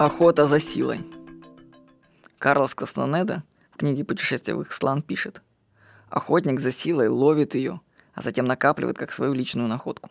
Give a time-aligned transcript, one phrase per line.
[0.00, 1.00] Охота за силой.
[2.38, 5.42] Карлос Кастанеда в книге «Путешествие в Исланд» пишет
[6.08, 7.82] «Охотник за силой ловит ее,
[8.14, 10.08] а затем накапливает как свою личную находку.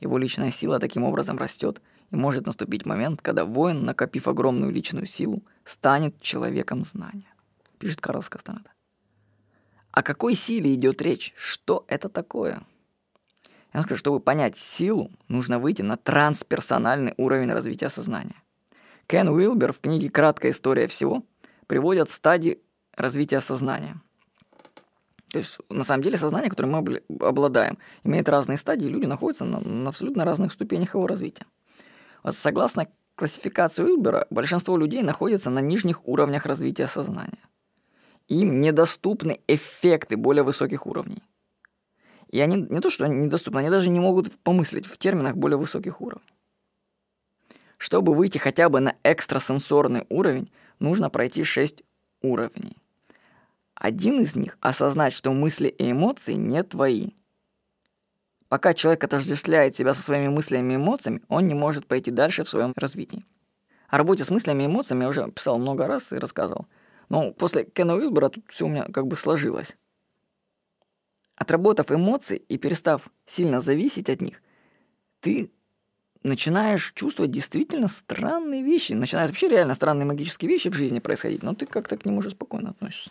[0.00, 5.04] Его личная сила таким образом растет, и может наступить момент, когда воин, накопив огромную личную
[5.04, 7.30] силу, станет человеком знания»,
[7.78, 8.70] пишет Карлос Кастанеда.
[9.90, 11.34] О какой силе идет речь?
[11.36, 12.62] Что это такое?
[13.44, 18.42] Я вам скажу, чтобы понять силу, нужно выйти на трансперсональный уровень развития сознания.
[19.08, 21.24] Кен Уилбер в книге «Краткая история всего»
[21.66, 22.60] приводит стадии
[22.94, 24.00] развития сознания.
[25.32, 29.58] То есть, на самом деле, сознание, которым мы обладаем, имеет разные стадии, люди находятся на,
[29.58, 31.46] на абсолютно разных ступенях его развития.
[32.22, 37.48] Вот согласно классификации Уилбера, большинство людей находится на нижних уровнях развития сознания
[38.28, 41.22] им недоступны эффекты более высоких уровней.
[42.30, 46.00] И они не то, что недоступны, они даже не могут помыслить в терминах более высоких
[46.02, 46.28] уровней.
[47.78, 51.82] Чтобы выйти хотя бы на экстрасенсорный уровень, нужно пройти 6
[52.20, 52.76] уровней.
[53.74, 57.12] Один из них— осознать, что мысли и эмоции не твои.
[58.48, 62.48] Пока человек отождествляет себя со своими мыслями и эмоциями, он не может пойти дальше в
[62.48, 63.24] своем развитии.
[63.88, 66.66] О работе с мыслями и эмоциями я уже писал много раз и рассказывал–
[67.08, 69.76] но после Кена Уилбера тут все у меня как бы сложилось.
[71.36, 74.42] Отработав эмоции и перестав сильно зависеть от них,
[75.20, 75.50] ты
[76.22, 78.92] начинаешь чувствовать действительно странные вещи.
[78.92, 82.30] Начинают вообще реально странные магические вещи в жизни происходить, но ты как-то к ним уже
[82.30, 83.10] спокойно относишься.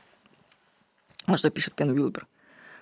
[1.25, 2.27] Вот что пишет Кен Уилбер.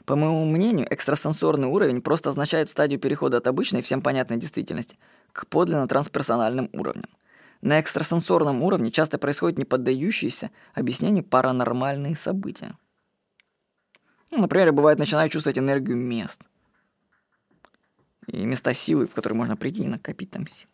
[0.06, 4.98] По моему мнению, экстрасенсорный уровень просто означает стадию перехода от обычной, всем понятной действительности
[5.32, 7.10] к подлинно трансперсональным уровням–
[7.66, 12.78] на экстрасенсорном уровне часто происходят неподдающиеся объяснению паранормальные события.
[14.30, 16.40] Ну, например, бывает начинаю чувствовать энергию мест.
[18.36, 20.70] И места силы, в которые можно прийти и накопить там силу.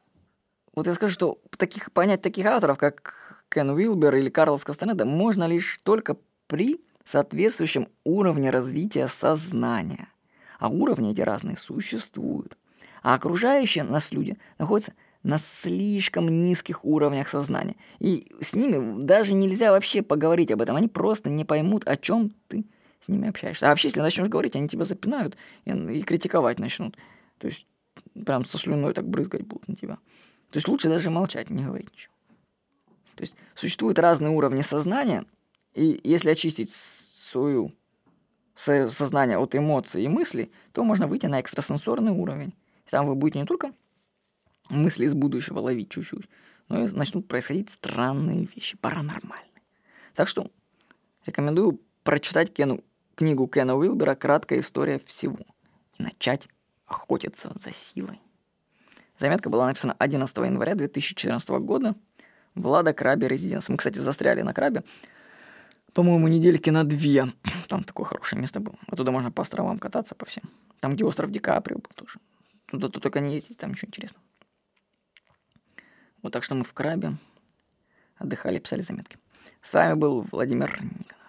[0.74, 5.48] Вот я скажу, что таких, понять таких авторов, как Кен Уилбер или Карлос Кастанеда, можно
[5.48, 6.18] лишь только
[6.48, 10.08] при соответствующем уровне развития сознания.
[10.58, 12.58] А уровни эти разные существуют.
[13.04, 17.76] А окружающие нас люди находятся на слишком низких уровнях сознания.
[18.00, 20.78] И с ними даже нельзя вообще поговорить об этом.
[20.78, 22.66] Они просто не поймут, о чем ты
[23.06, 23.68] с ними общаешься.
[23.68, 26.98] А вообще, если начнешь говорить, они тебя запинают и, и критиковать начнут.
[27.42, 27.66] То есть
[28.14, 29.96] прям со слюной так брызгать будут на тебя.
[30.52, 32.14] То есть лучше даже молчать, не говорить ничего.
[33.16, 35.26] То есть существуют разные уровни сознания,
[35.74, 37.74] и если очистить свою
[38.54, 42.54] сознание от эмоций и мыслей, то можно выйти на экстрасенсорный уровень.
[42.90, 43.74] Там вы будете не только
[44.70, 46.30] мысли из будущего ловить чуть-чуть,
[46.68, 49.64] но и начнут происходить странные вещи, паранормальные.
[50.14, 50.52] Так что
[51.26, 52.84] рекомендую прочитать Кену,
[53.16, 55.40] книгу Кена Уилбера «Краткая история всего»
[55.98, 56.48] и начать
[56.92, 58.20] охотиться за силой.
[59.18, 61.96] Заметка была написана 11 января 2014 года
[62.56, 63.70] в Лада Крабе Резиденс.
[63.70, 64.84] Мы, кстати, застряли на Крабе,
[65.94, 67.28] по-моему, недельки на две.
[67.68, 68.76] Там такое хорошее место было.
[68.88, 70.44] Оттуда можно по островам кататься по всем.
[70.80, 72.20] Там, где остров Ди Каприо был тоже.
[72.68, 74.24] Туда только не ездить, там ничего интересного.
[76.22, 77.18] Вот так что мы в Крабе
[78.18, 79.18] отдыхали, писали заметки.
[79.62, 81.21] С вами был Владимир Никонов.